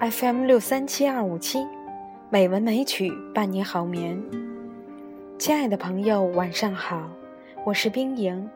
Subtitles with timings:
[0.00, 1.66] FM 六三七二五七，
[2.30, 4.22] 美文美曲伴你好眠。
[5.40, 7.10] 亲爱的朋友，晚上好，
[7.66, 8.48] 我是冰莹。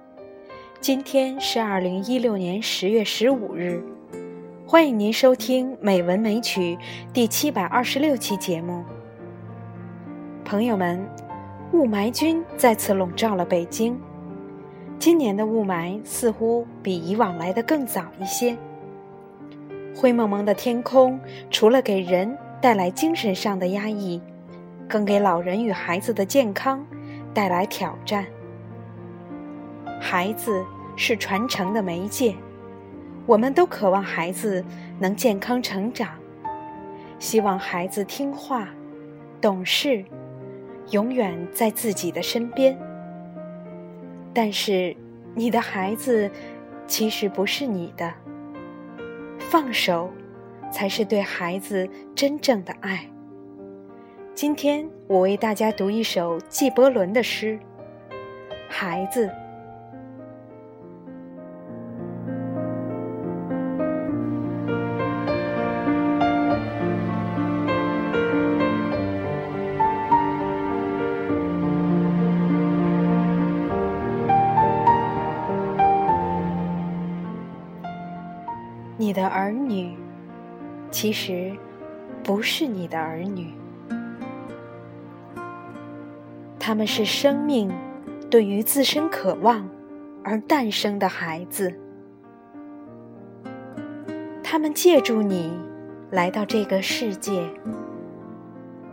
[0.80, 3.82] 今天是二零一六年十月十五日，
[4.64, 6.76] 欢迎您收听《美文美曲》
[7.12, 8.84] 第七百二十六期节目。
[10.44, 11.04] 朋友们，
[11.72, 13.98] 雾霾君再次笼罩了北京。
[14.96, 18.56] 今年的雾霾似乎比以往来的更早一些。
[19.94, 21.20] 灰蒙蒙的天空，
[21.50, 24.20] 除了给人带来精神上的压抑，
[24.88, 26.84] 更给老人与孩子的健康
[27.34, 28.26] 带来挑战。
[30.00, 30.64] 孩子
[30.96, 32.34] 是传承的媒介，
[33.26, 34.64] 我们都渴望孩子
[34.98, 36.08] 能健康成长，
[37.18, 38.68] 希望孩子听话、
[39.40, 40.04] 懂事，
[40.90, 42.76] 永远在自己的身边。
[44.34, 44.96] 但是，
[45.34, 46.30] 你的孩子
[46.86, 48.12] 其实不是你的。
[49.52, 50.10] 放手，
[50.70, 53.06] 才是对孩子真正的爱。
[54.34, 57.58] 今天我为大家读一首纪伯伦的诗，
[58.70, 59.26] 《孩子》。
[79.12, 79.94] 你的儿女，
[80.90, 81.52] 其实
[82.24, 83.52] 不是你的儿女，
[86.58, 87.70] 他们是生命
[88.30, 89.68] 对于自身渴望
[90.24, 91.78] 而诞生的孩子。
[94.42, 95.52] 他们借助你
[96.10, 97.46] 来到这个世界，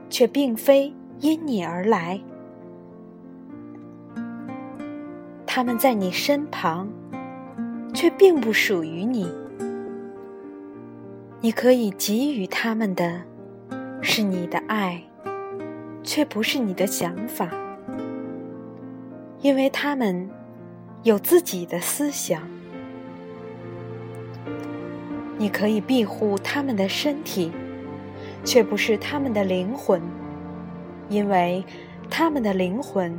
[0.10, 2.20] 却并非因你而来。
[5.46, 6.90] 他们在你身旁，
[7.94, 9.34] 却并不属于你。
[11.42, 13.22] 你可以给予他们的，
[14.02, 15.02] 是你的爱，
[16.04, 17.50] 却不是你的想法，
[19.40, 20.30] 因为他们
[21.04, 22.42] 有自己的思想。
[25.38, 27.54] 你可以庇护他们的身体，
[28.44, 30.02] 却不是他们的灵魂，
[31.08, 31.64] 因为
[32.10, 33.18] 他们的灵魂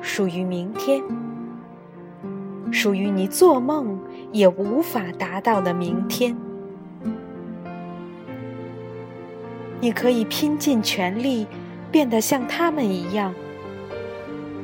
[0.00, 1.00] 属于明天，
[2.72, 3.96] 属于你做梦
[4.32, 6.36] 也无法达到的明天。
[9.80, 11.46] 你可以拼尽全力，
[11.90, 13.34] 变得像他们一样，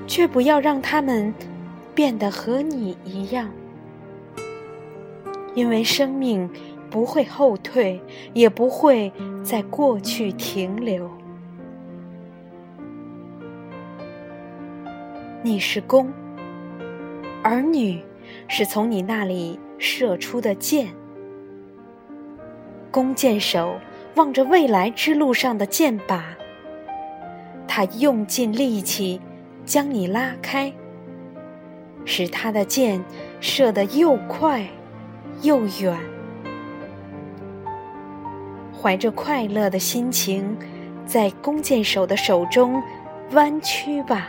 [0.07, 1.33] 却不要让他们
[1.95, 3.49] 变得和你一样，
[5.55, 6.51] 因为生命
[6.91, 7.99] 不会后退，
[8.35, 9.11] 也不会
[9.43, 11.11] 在过去停留。
[15.43, 16.13] 你是弓，
[17.43, 18.03] 儿女
[18.49, 20.89] 是从你那里射出的箭，
[22.91, 23.77] 弓箭手。
[24.17, 26.21] 望着未来之路上的箭靶，
[27.69, 29.21] 他用尽力气
[29.67, 30.73] 将你拉开，
[32.07, 33.05] 使他的箭
[33.41, 34.67] 射得又快
[35.43, 35.95] 又远。
[38.81, 40.57] 怀着快乐的心情，
[41.05, 42.83] 在弓箭手的手中
[43.33, 44.29] 弯曲吧，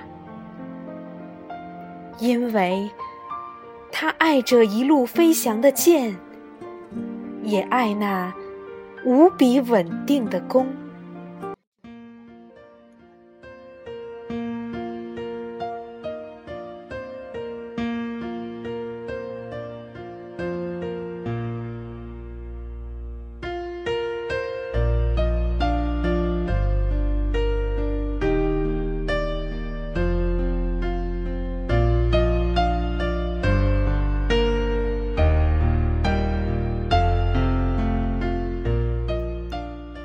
[2.20, 2.90] 因为
[3.90, 6.14] 他爱这一路飞翔的箭，
[7.42, 8.34] 也爱那。
[9.06, 10.68] 无比稳定的弓。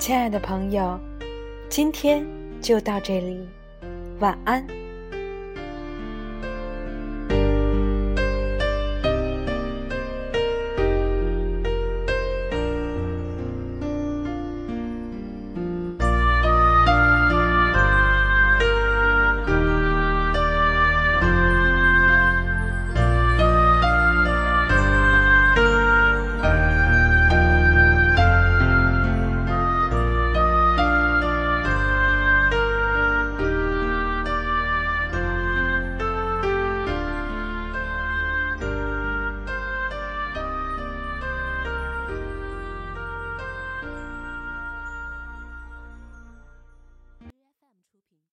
[0.05, 0.99] 亲爱的朋友，
[1.69, 2.27] 今天
[2.61, 3.47] 就到这里，
[4.19, 4.67] 晚安。